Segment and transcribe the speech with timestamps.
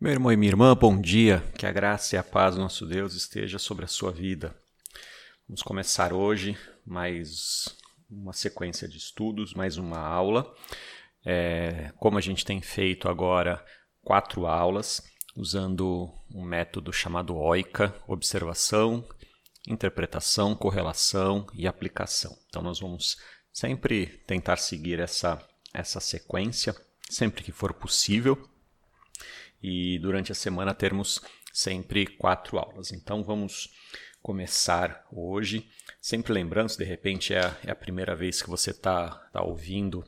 [0.00, 1.44] Meu irmão e minha irmã, bom dia.
[1.58, 4.56] Que a graça e a paz do nosso Deus esteja sobre a sua vida.
[5.46, 7.68] Vamos começar hoje mais
[8.10, 10.50] uma sequência de estudos, mais uma aula.
[11.22, 13.62] É, como a gente tem feito agora
[14.00, 15.02] quatro aulas,
[15.36, 19.06] usando um método chamado OICA, observação,
[19.68, 22.34] interpretação, correlação e aplicação.
[22.48, 23.18] Então nós vamos
[23.52, 26.74] sempre tentar seguir essa, essa sequência,
[27.10, 28.49] sempre que for possível
[29.62, 31.20] e durante a semana termos
[31.52, 32.92] sempre quatro aulas.
[32.92, 33.70] Então vamos
[34.22, 35.68] começar hoje.
[36.00, 39.42] Sempre lembrando, se de repente é a, é a primeira vez que você está tá
[39.42, 40.04] ouvindo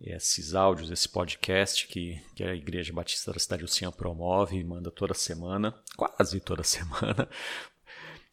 [0.00, 4.90] esses áudios, esse podcast que, que a Igreja Batista da Cidade Lucinha promove e manda
[4.90, 7.28] toda semana, quase toda semana.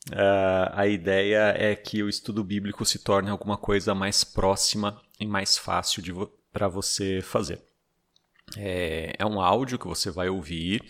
[0.10, 5.26] Uh, a ideia é que o estudo bíblico se torne alguma coisa mais próxima e
[5.26, 7.62] mais fácil vo para você fazer.
[8.58, 10.84] É, é um áudio que você vai ouvir.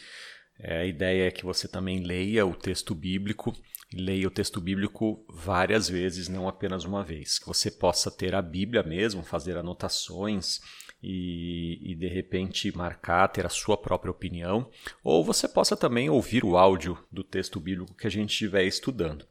[0.60, 3.54] É, a ideia é que você também leia o texto bíblico
[3.96, 7.40] leia o texto bíblico várias vezes, não apenas uma vez.
[7.40, 10.60] Que você possa ter a Bíblia mesmo, fazer anotações
[11.02, 14.70] e, e, de repente marcar, ter a sua própria opinião,
[15.04, 19.28] ou você possa também ouvir o áudio do texto bíblico que a gente estiver estudando.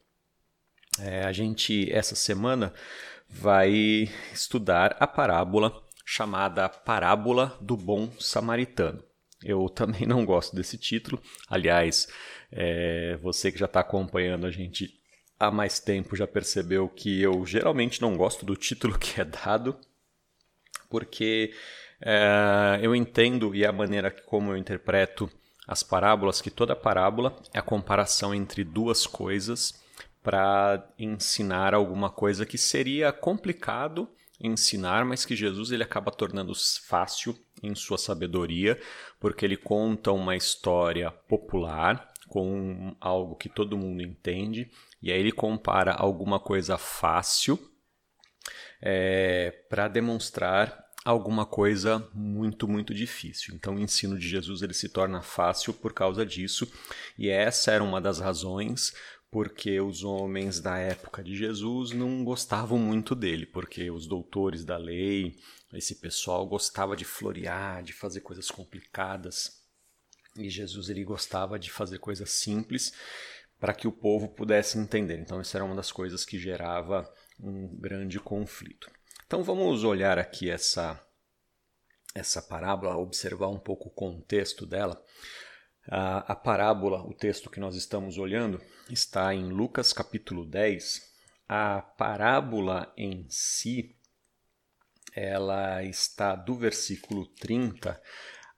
[0.99, 2.73] É, a gente, essa semana,
[3.27, 5.81] vai estudar a parábola
[6.13, 9.03] chamada Parábola do Bom Samaritano.
[9.43, 11.19] Eu também não gosto desse título.
[11.49, 12.07] Aliás,
[12.51, 14.93] é, você que já está acompanhando a gente
[15.39, 19.75] há mais tempo já percebeu que eu geralmente não gosto do título que é dado,
[20.87, 21.51] porque
[21.99, 25.27] é, eu entendo e a maneira como eu interpreto
[25.67, 29.81] as parábolas, que toda parábola é a comparação entre duas coisas
[30.21, 34.07] para ensinar alguma coisa que seria complicado
[34.39, 36.53] ensinar, mas que Jesus ele acaba tornando
[36.87, 38.79] fácil em sua sabedoria,
[39.19, 44.69] porque ele conta uma história popular com algo que todo mundo entende,
[45.01, 47.59] e aí ele compara alguma coisa fácil
[48.81, 53.53] é, para demonstrar alguma coisa muito, muito difícil.
[53.53, 56.71] Então, o ensino de Jesus ele se torna fácil por causa disso,
[57.17, 58.93] e essa era uma das razões
[59.33, 64.77] porque os homens da época de Jesus não gostavam muito dele, porque os doutores da
[64.77, 65.35] lei,
[65.73, 69.59] esse pessoal gostava de florear, de fazer coisas complicadas.
[70.37, 72.93] E Jesus ele gostava de fazer coisas simples
[73.59, 75.17] para que o povo pudesse entender.
[75.17, 78.87] Então isso era uma das coisas que gerava um grande conflito.
[79.25, 81.03] Então vamos olhar aqui essa
[82.13, 85.03] essa parábola, observar um pouco o contexto dela.
[85.89, 91.01] A, a parábola, o texto que nós estamos olhando, está em Lucas capítulo 10.
[91.47, 93.95] A parábola em si,
[95.13, 98.01] ela está do versículo 30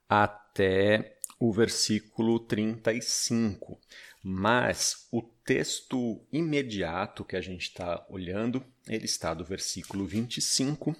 [0.08, 3.80] até o versículo 35.
[4.24, 10.96] Mas o texto imediato que a gente está olhando, ele está do versículo 25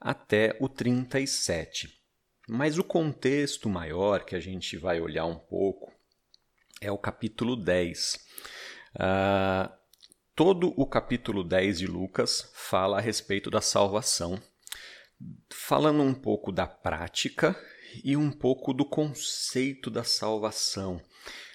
[0.00, 2.01] até o 37.
[2.54, 5.90] Mas o contexto maior que a gente vai olhar um pouco
[6.82, 8.14] é o capítulo 10.
[8.14, 9.78] Uh, ah,
[10.36, 14.38] todo o capítulo 10 de Lucas fala a respeito da salvação,
[15.50, 17.58] falando um pouco da prática
[18.04, 21.00] e um pouco do conceito da salvação.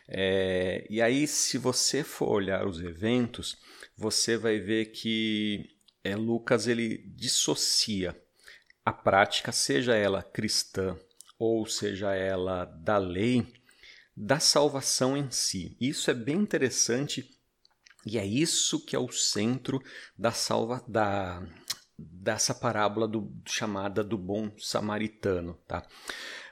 [0.07, 3.55] É, e aí, se você for olhar os eventos,
[3.95, 8.19] você vai ver que é, Lucas ele dissocia
[8.87, 10.97] a prática, seja ela cristã
[11.37, 13.45] ou seja ela da lei,
[14.15, 15.75] da salvação em si.
[15.77, 17.29] Isso é bem interessante
[18.05, 19.83] e é isso que é o centro
[20.17, 21.43] da salva da
[21.99, 25.85] dessa parábola do, chamada do bom samaritano, tá?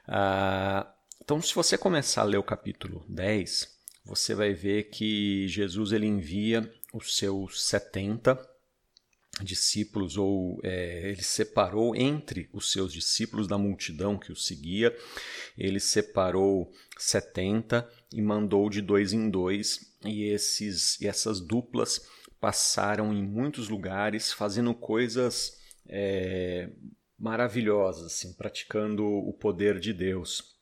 [0.06, 0.92] Ah,
[1.24, 6.06] então, se você começar a ler o capítulo 10, você vai ver que Jesus ele
[6.06, 8.55] envia os seus 70
[9.42, 14.96] discípulos, ou é, ele separou entre os seus discípulos da multidão que o seguia,
[15.58, 22.08] ele separou 70 e mandou de dois em dois, e, esses, e essas duplas
[22.40, 26.70] passaram em muitos lugares fazendo coisas é,
[27.18, 30.56] maravilhosas, assim, praticando o poder de Deus.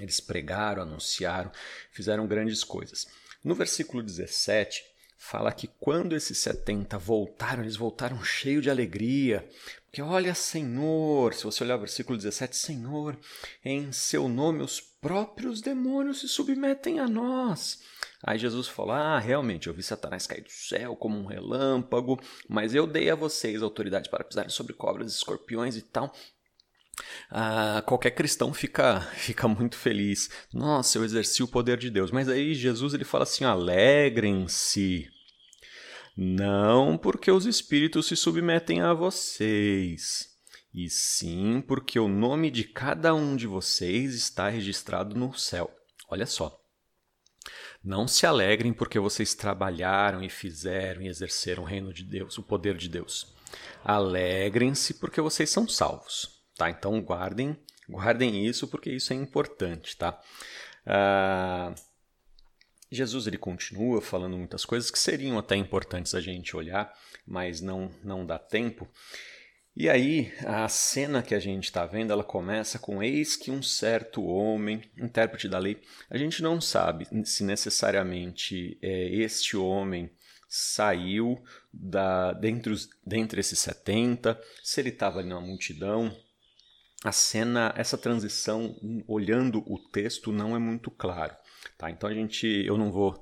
[0.00, 1.52] Eles pregaram, anunciaram,
[1.90, 3.06] fizeram grandes coisas.
[3.44, 4.82] No versículo 17,
[5.22, 9.48] fala que quando esses 70 voltaram, eles voltaram cheios de alegria.
[9.84, 13.16] Porque olha, Senhor, se você olhar o versículo 17, Senhor,
[13.64, 17.80] em seu nome os próprios demônios se submetem a nós.
[18.20, 22.74] Aí Jesus falou: Ah, realmente, eu vi Satanás cair do céu como um relâmpago, mas
[22.74, 26.12] eu dei a vocês autoridade para pisarem sobre cobras escorpiões e tal.
[27.30, 30.30] Ah, qualquer cristão fica, fica muito feliz.
[30.52, 32.10] Nossa, eu exerci o poder de Deus.
[32.10, 35.08] Mas aí Jesus ele fala assim: alegrem-se.
[36.16, 40.28] Não porque os espíritos se submetem a vocês,
[40.74, 45.74] e sim porque o nome de cada um de vocês está registrado no céu.
[46.08, 46.58] Olha só.
[47.82, 52.42] Não se alegrem porque vocês trabalharam e fizeram e exerceram o reino de Deus, o
[52.42, 53.34] poder de Deus.
[53.82, 56.70] Alegrem-se porque vocês são salvos, tá?
[56.70, 57.56] Então guardem,
[57.88, 60.20] guardem isso porque isso é importante, tá?
[60.86, 61.74] Ah,
[62.90, 66.92] Jesus ele continua falando muitas coisas que seriam até importantes a gente olhar,
[67.26, 68.88] mas não não dá tempo.
[69.74, 73.62] E aí, a cena que a gente está vendo, ela começa com eis que um
[73.62, 80.10] certo homem, intérprete da lei, a gente não sabe se necessariamente é, este homem
[80.46, 86.14] saiu da, dentre, os, dentre esses 70, se ele estava ali na multidão.
[87.04, 88.76] A cena, essa transição,
[89.08, 91.34] olhando o texto, não é muito claro.
[91.76, 91.90] Tá?
[91.90, 93.20] Então a gente, eu não vou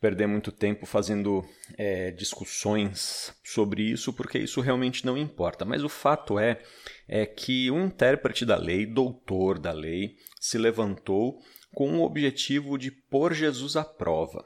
[0.00, 1.44] perder muito tempo fazendo
[1.76, 5.64] é, discussões sobre isso, porque isso realmente não importa.
[5.64, 6.62] Mas o fato é,
[7.08, 11.40] é que o intérprete da lei, doutor da lei, se levantou
[11.74, 14.44] com o objetivo de pôr Jesus à prova.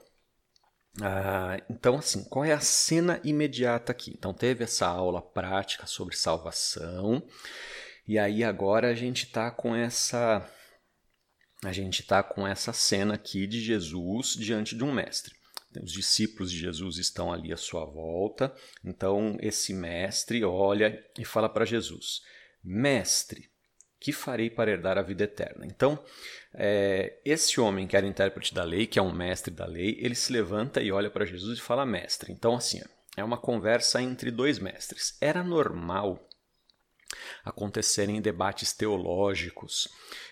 [1.00, 4.12] Ah, então, assim, qual é a cena imediata aqui?
[4.16, 7.22] Então, teve essa aula prática sobre salvação,
[8.10, 10.44] e aí agora a gente está com essa
[11.64, 15.32] a gente está com essa cena aqui de Jesus diante de um mestre.
[15.80, 18.52] Os discípulos de Jesus estão ali à sua volta.
[18.84, 22.22] Então, esse mestre olha e fala para Jesus:
[22.64, 23.48] Mestre,
[24.00, 25.64] que farei para herdar a vida eterna?
[25.64, 25.96] Então,
[26.52, 30.16] é, esse homem que era intérprete da lei, que é um mestre da lei, ele
[30.16, 32.32] se levanta e olha para Jesus e fala: Mestre.
[32.32, 32.80] Então, assim,
[33.16, 35.16] é uma conversa entre dois mestres.
[35.20, 36.28] Era normal
[37.44, 39.88] acontecerem debates teológicos.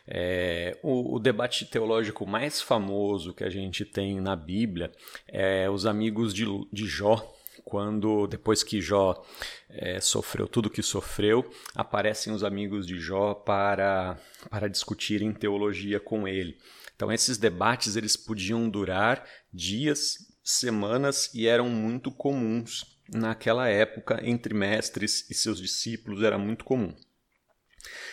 [0.06, 4.92] É, o, o, debate teológico mais famoso que a gente tem na Bíblia
[5.26, 7.34] é os amigos de, de Jó,
[7.64, 9.22] quando depois que Jó
[9.68, 16.26] é, sofreu tudo que sofreu, aparecem os amigos de Jó para, para discutirem teologia com
[16.26, 16.56] ele.
[16.96, 24.54] Então esses debates eles podiam durar dias, semanas e eram muito comuns naquela época entre
[24.54, 26.94] mestres e seus discípulos era muito comum.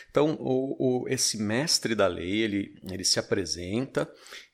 [0.09, 4.09] Então, o, o, esse mestre da lei, ele, ele se apresenta,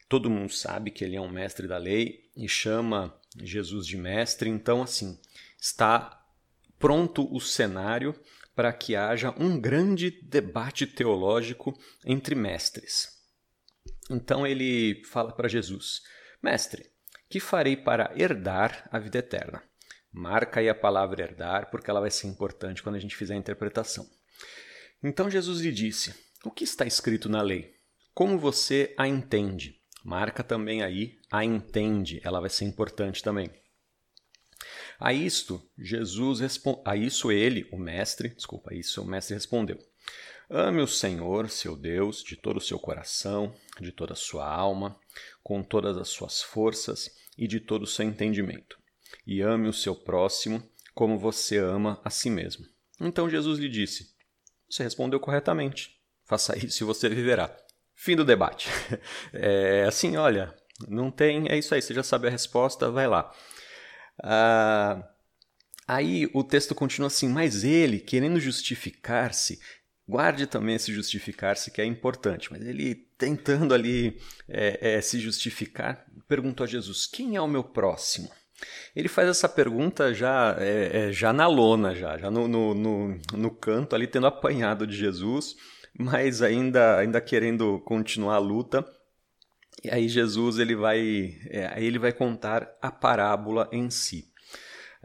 [0.10, 4.50] todo mundo sabe que ele é um mestre da lei e chama Jesus de mestre,
[4.50, 5.20] então, assim,
[5.60, 6.26] está
[6.80, 8.20] pronto o cenário
[8.56, 13.22] para que haja um grande debate teológico entre mestres.
[14.10, 16.02] Então ele fala para Jesus:
[16.42, 16.92] Mestre,
[17.30, 19.64] que farei para herdar a vida eterna?
[20.14, 23.38] Marca aí a palavra herdar, porque ela vai ser importante quando a gente fizer a
[23.38, 24.06] interpretação.
[25.02, 26.14] Então Jesus lhe disse:
[26.44, 27.74] O que está escrito na lei?
[28.14, 29.80] Como você a entende?
[30.04, 33.50] Marca também aí a entende, ela vai ser importante também.
[35.00, 36.42] A isto, Jesus
[36.84, 39.80] a isso ele, o mestre, desculpa, a isso o mestre respondeu:
[40.50, 45.00] Ame o Senhor, seu Deus, de todo o seu coração, de toda a sua alma,
[45.42, 48.81] com todas as suas forças e de todo o seu entendimento
[49.26, 50.64] e ame o seu próximo
[50.94, 52.66] como você ama a si mesmo.
[53.00, 54.10] Então Jesus lhe disse:
[54.70, 56.00] Você respondeu corretamente.
[56.26, 57.56] Faça isso e você viverá.
[57.96, 58.70] Fim do debate.
[59.34, 60.56] É assim, olha,
[60.88, 63.32] não tem, é isso aí, você já sabe a resposta, vai lá.
[64.24, 65.08] Ah,
[65.88, 69.60] aí o texto continua assim, mas ele, querendo justificar-se,
[70.08, 76.06] guarde também esse justificar-se que é importante, mas ele tentando ali é, é, se justificar,
[76.28, 78.30] perguntou a Jesus: Quem é o meu próximo?
[78.96, 83.20] Ele faz essa pergunta já, é, é, já na lona, já, já no, no, no,
[83.34, 85.56] no, canto, ali tendo apanhado de Jesus,
[85.98, 88.86] mas ainda, ainda querendo continuar a luta.
[89.84, 94.30] E aí Jesus ele vai, é, aí ele vai contar a parábola em si.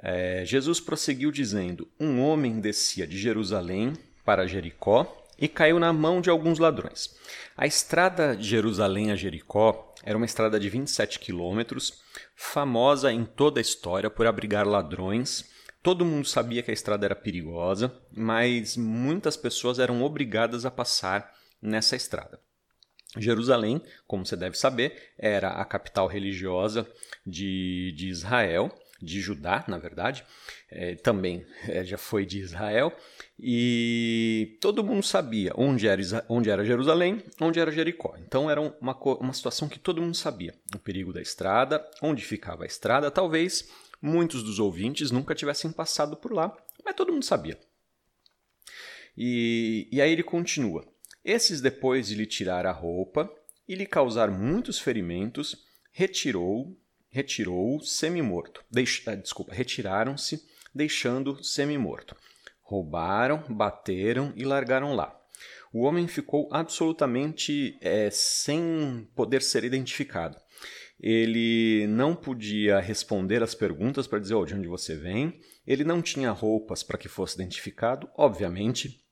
[0.02, 3.94] É, Jesus prosseguiu dizendo: Um homem descia de Jerusalém
[4.25, 7.14] para Jericó e caiu na mão de alguns ladrões.
[7.56, 12.02] A estrada de Jerusalém a Jericó era uma estrada de 27 quilômetros,
[12.36, 15.50] famosa em toda a história por abrigar ladrões.
[15.82, 21.32] Todo mundo sabia que a estrada era perigosa, mas muitas pessoas eram obrigadas a passar
[21.62, 22.38] nessa estrada.
[23.16, 26.86] Jerusalém, como você deve saber, era a capital religiosa
[27.26, 30.24] de, de Israel de Judá, na verdade,
[30.70, 32.96] é, também é, já foi de Israel,
[33.38, 38.16] e todo mundo sabia onde era, onde era Jerusalém, onde era Jericó.
[38.18, 42.64] Então era uma, uma situação que todo mundo sabia: o perigo da estrada, onde ficava
[42.64, 43.10] a estrada.
[43.10, 47.58] Talvez muitos dos ouvintes nunca tivessem passado por lá, mas todo mundo sabia.
[49.16, 50.86] E, e aí ele continua:
[51.24, 53.30] Esses, depois de lhe tirar a roupa
[53.68, 56.76] e lhe causar muitos ferimentos, retirou
[57.10, 58.64] retirou semi-morto.
[58.70, 59.02] Deix...
[59.06, 60.42] Ah, desculpa, retiraram-se,
[60.75, 62.16] deixando semi-morto.
[62.62, 65.18] Roubaram, bateram e largaram lá.
[65.72, 70.36] O homem ficou absolutamente é, sem poder ser identificado.
[70.98, 75.38] Ele não podia responder as perguntas para dizer oh, de onde você vem.
[75.66, 79.04] Ele não tinha roupas para que fosse identificado, obviamente.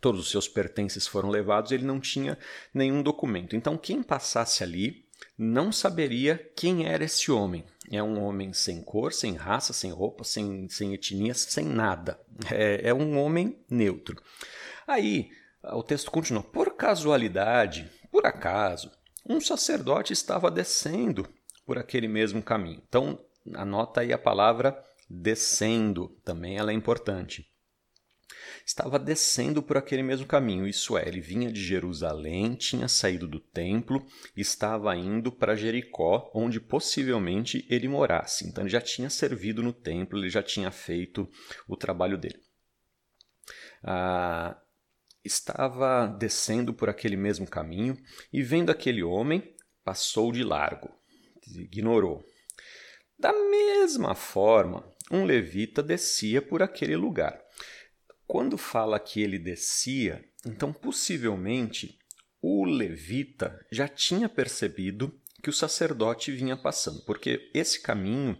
[0.00, 2.38] Todos os seus pertences foram levados, ele não tinha
[2.72, 3.56] nenhum documento.
[3.56, 5.04] Então, quem passasse ali
[5.36, 7.64] não saberia quem era esse homem.
[7.90, 12.18] É um homem sem cor, sem raça, sem roupa, sem, sem etnia, sem nada.
[12.50, 14.16] É, é um homem neutro.
[14.86, 15.30] Aí
[15.62, 18.90] o texto continua: por casualidade, por acaso,
[19.28, 21.28] um sacerdote estava descendo
[21.66, 22.82] por aquele mesmo caminho.
[22.88, 23.18] Então,
[23.54, 27.51] anota aí a palavra descendo, também ela é importante
[28.64, 33.40] estava descendo por aquele mesmo caminho, isso é, ele vinha de Jerusalém, tinha saído do
[33.40, 38.46] templo, estava indo para Jericó, onde possivelmente ele morasse.
[38.46, 41.28] Então ele já tinha servido no templo, ele já tinha feito
[41.68, 42.40] o trabalho dele.
[43.82, 44.56] Ah,
[45.24, 47.96] estava descendo por aquele mesmo caminho
[48.32, 50.88] e vendo aquele homem, passou de largo,
[51.46, 52.24] ignorou.
[53.18, 57.41] Da mesma forma, um levita descia por aquele lugar.
[58.26, 61.98] Quando fala que ele descia, então possivelmente
[62.40, 68.38] o levita já tinha percebido que o sacerdote vinha passando, porque esse caminho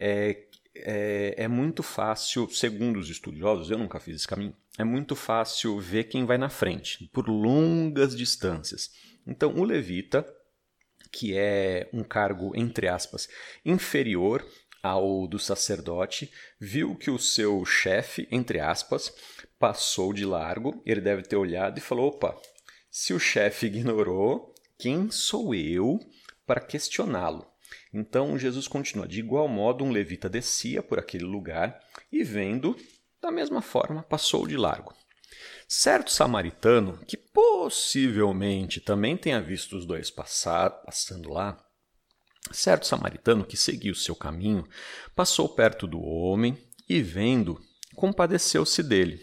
[0.00, 5.14] é, é, é, muito fácil, segundo os estudiosos, eu nunca fiz esse caminho, é muito
[5.14, 8.90] fácil ver quem vai na frente, por longas distâncias.
[9.26, 10.26] Então, o levita,
[11.10, 13.28] que é um cargo, entre aspas,
[13.64, 14.46] inferior
[14.82, 19.14] ao do sacerdote, viu que o seu chefe, entre aspas,
[19.58, 22.36] passou de largo, ele deve ter olhado e falou: opa,
[22.90, 26.00] se o chefe ignorou, quem sou eu
[26.46, 27.46] para questioná-lo?
[27.94, 32.76] Então Jesus continua: de igual modo, um levita descia por aquele lugar e, vendo,
[33.20, 34.92] da mesma forma, passou de largo.
[35.68, 41.61] Certo samaritano, que possivelmente também tenha visto os dois passar, passando lá,
[42.52, 44.66] Certo samaritano que seguiu seu caminho
[45.14, 46.56] passou perto do homem
[46.88, 47.60] e, vendo,
[47.94, 49.20] compadeceu-se dele.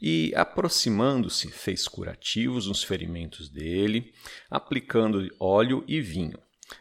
[0.00, 4.12] E, aproximando-se, fez curativos nos ferimentos dele,
[4.50, 6.38] aplicando óleo e vinho.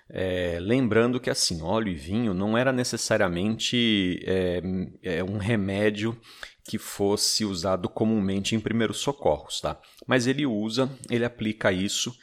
[0.09, 4.61] É, lembrando que assim, óleo e vinho não era necessariamente é,
[5.03, 6.19] é um remédio
[6.67, 9.79] que fosse usado comumente em primeiros socorros, tá?
[10.07, 12.15] Mas ele usa, ele aplica isso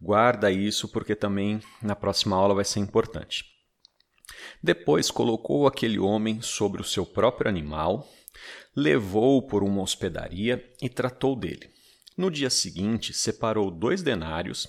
[0.00, 3.44] Guarda isso porque também na próxima aula vai ser importante.
[4.62, 8.08] Depois colocou aquele homem sobre o seu próprio animal,
[8.74, 11.70] levou-o por uma hospedaria e tratou dele.
[12.16, 14.66] No dia seguinte, separou dois denários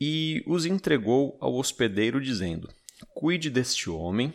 [0.00, 2.68] e os entregou ao hospedeiro, dizendo:
[3.14, 4.34] Cuide deste homem,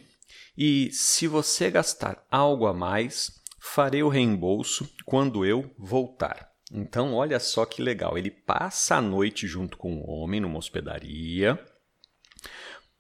[0.58, 6.57] e se você gastar algo a mais, farei o reembolso quando eu voltar.
[6.72, 8.18] Então, olha só que legal.
[8.18, 11.58] Ele passa a noite junto com o homem numa hospedaria,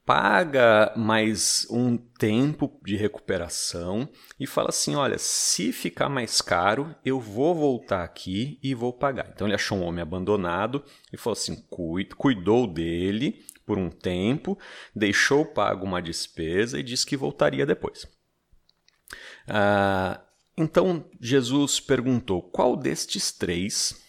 [0.05, 4.07] paga mais um tempo de recuperação
[4.39, 9.29] e fala assim: olha, se ficar mais caro, eu vou voltar aqui e vou pagar.
[9.33, 11.61] Então, ele achou um homem abandonado e falou assim:
[12.17, 14.57] cuidou dele por um tempo,
[14.95, 18.07] deixou pago uma despesa e disse que voltaria depois.
[19.45, 20.21] Ah,
[20.57, 24.03] então Jesus perguntou: Qual destes três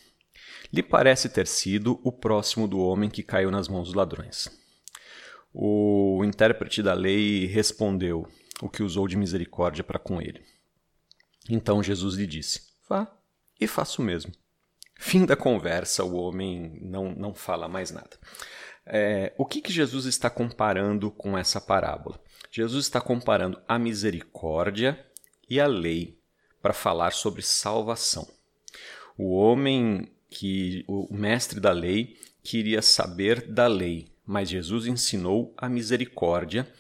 [0.73, 4.49] lhe parece ter sido o próximo do homem que caiu nas mãos dos ladrões?
[5.53, 8.27] O intérprete da lei respondeu
[8.63, 10.43] o que usou de misericórdia para com ele.
[11.49, 13.11] Então Jesus lhe disse: Vá
[13.61, 14.33] e faça o mesmo.
[14.99, 18.19] Fim da conversa, o homem não, não fala mais nada.
[18.85, 22.19] É, o que, que Jesus está comparando com essa parábola?
[22.51, 25.07] Jesus está comparando a misericórdia
[25.49, 26.18] e a lei
[26.61, 28.29] para falar sobre salvação.
[29.17, 35.69] O homem que o mestre da lei queria saber da lei, mas Jesus ensinou a
[35.69, 36.71] misericórdia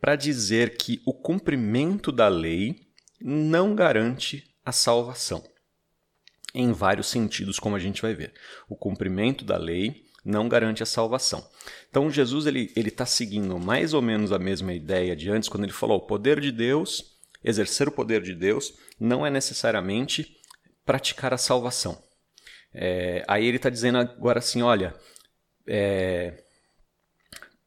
[0.00, 2.86] para dizer que o cumprimento da lei
[3.20, 5.42] não garante a salvação.
[6.54, 8.32] Em vários sentidos, como a gente vai ver.
[8.68, 11.46] O cumprimento da lei não garante a salvação.
[11.88, 15.64] Então Jesus ele ele está seguindo mais ou menos a mesma ideia de antes quando
[15.64, 20.36] ele falou o poder de Deus exercer o poder de Deus não é necessariamente
[20.84, 22.02] praticar a salvação.
[22.72, 24.94] É, aí ele está dizendo agora assim: olha,
[25.66, 26.42] é,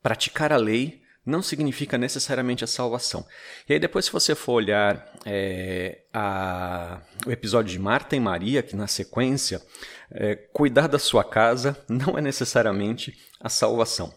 [0.02, 3.26] praticar a lei não significa necessariamente a salvação.
[3.68, 8.64] E aí depois se você for olhar é, a, o episódio de Marta e Maria,
[8.64, 9.62] que na sequência,
[10.12, 14.14] é, cuidar da sua casa não é necessariamente a salvação.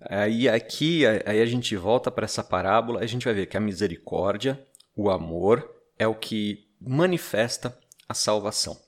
[0.00, 3.60] Aí aqui aí a gente volta para essa parábola, a gente vai ver que a
[3.60, 4.60] misericórdia,
[4.96, 5.68] o amor,
[5.98, 8.78] é o que manifesta a salvação.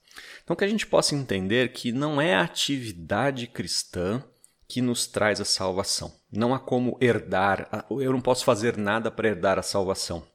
[0.42, 4.23] Então que a gente possa entender que não é a atividade cristã
[4.68, 6.12] que nos traz a salvação.
[6.30, 10.26] Não há como herdar, eu não posso fazer nada para herdar a salvação.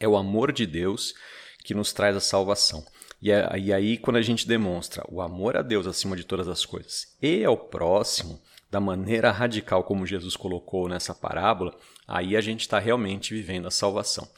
[0.00, 1.14] É o amor de Deus
[1.64, 2.84] que nos traz a salvação.
[3.20, 6.46] E, é, e aí, quando a gente demonstra o amor a Deus acima de todas
[6.46, 8.40] as coisas e ao próximo,
[8.70, 11.74] da maneira radical como Jesus colocou nessa parábola,
[12.06, 14.28] aí a gente está realmente vivendo a salvação.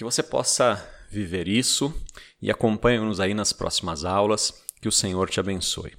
[0.00, 1.94] Que você possa viver isso
[2.40, 4.64] e acompanhe-nos aí nas próximas aulas.
[4.80, 5.92] Que o Senhor te abençoe.